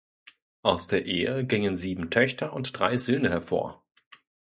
Aus 0.63 0.87
der 0.87 1.05
Ehe 1.05 1.45
gingen 1.45 1.75
sieben 1.75 2.09
Töchter 2.09 2.53
und 2.53 2.75
drei 2.79 2.97
Söhne 2.97 3.29
hervor. 3.29 3.83